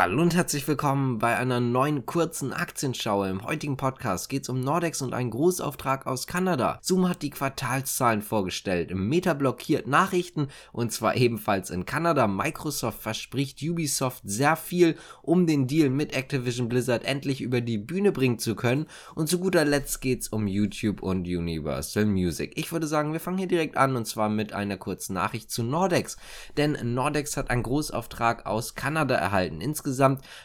[0.00, 3.24] Hallo und herzlich willkommen bei einer neuen kurzen Aktienschau.
[3.24, 6.78] Im heutigen Podcast geht es um Nordex und einen Großauftrag aus Kanada.
[6.80, 8.94] Zoom hat die Quartalszahlen vorgestellt.
[8.94, 12.28] Meta blockiert Nachrichten und zwar ebenfalls in Kanada.
[12.28, 18.10] Microsoft verspricht Ubisoft sehr viel, um den Deal mit Activision Blizzard endlich über die Bühne
[18.10, 18.86] bringen zu können.
[19.14, 22.54] Und zu guter Letzt geht es um YouTube und Universal Music.
[22.56, 25.62] Ich würde sagen, wir fangen hier direkt an und zwar mit einer kurzen Nachricht zu
[25.62, 26.16] Nordex.
[26.56, 29.60] Denn Nordex hat einen Großauftrag aus Kanada erhalten.
[29.60, 29.89] Insgesamt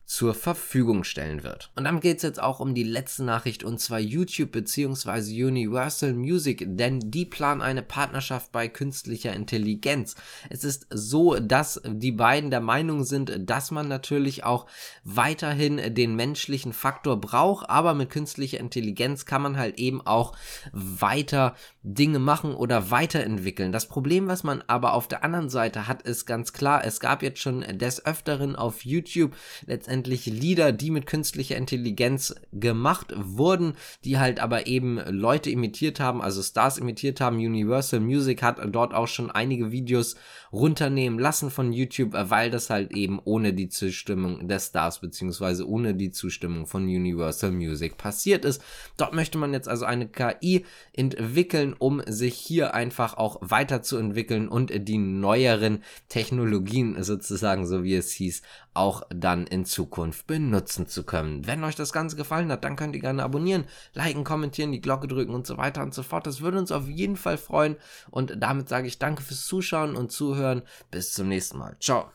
[0.07, 1.71] zur Verfügung stellen wird.
[1.77, 5.45] Und dann geht es jetzt auch um die letzte Nachricht und zwar YouTube bzw.
[5.45, 10.15] Universal Music, denn die planen eine Partnerschaft bei künstlicher Intelligenz.
[10.51, 14.67] Es ist so, dass die beiden der Meinung sind, dass man natürlich auch
[15.05, 20.37] weiterhin den menschlichen Faktor braucht, aber mit künstlicher Intelligenz kann man halt eben auch
[20.73, 23.73] weiter Dinge machen oder weiterentwickeln.
[23.73, 27.23] Das Problem, was man aber auf der anderen Seite hat, ist ganz klar, es gab
[27.23, 29.35] jetzt schon des Öfteren auf YouTube
[29.67, 33.75] letztendlich letztendlich Lieder, die mit künstlicher Intelligenz gemacht wurden,
[34.05, 37.37] die halt aber eben Leute imitiert haben, also Stars imitiert haben.
[37.37, 40.17] Universal Music hat dort auch schon einige Videos
[40.53, 45.95] runternehmen lassen von YouTube, weil das halt eben ohne die Zustimmung des Stars beziehungsweise ohne
[45.95, 48.63] die Zustimmung von Universal Music passiert ist.
[48.97, 54.71] Dort möchte man jetzt also eine KI entwickeln, um sich hier einfach auch weiterzuentwickeln und
[54.89, 58.43] die neueren Technologien sozusagen, so wie es hieß,
[58.75, 61.47] auch dann in Zukunft benutzen zu können.
[61.47, 65.09] Wenn euch das Ganze gefallen hat, dann könnt ihr gerne abonnieren, liken, kommentieren, die Glocke
[65.09, 66.27] drücken und so weiter und so fort.
[66.27, 67.77] Das würde uns auf jeden Fall freuen.
[68.11, 70.63] Und damit sage ich danke fürs Zuschauen und Zuhören.
[70.91, 71.77] Bis zum nächsten Mal.
[71.81, 72.14] Ciao.